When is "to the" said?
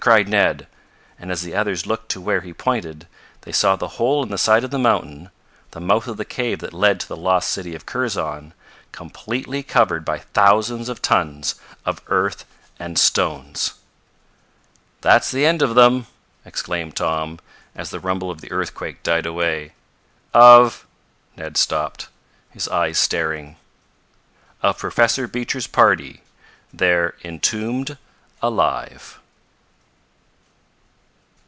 6.99-7.15